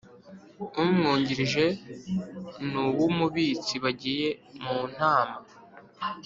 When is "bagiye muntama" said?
3.83-5.37